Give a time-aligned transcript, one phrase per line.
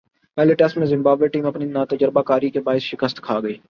[0.37, 3.53] پہلے ٹیسٹ میں Zimbabwe team اپنی ناتجربہ کاری کے باعث شکست کھاگئی۔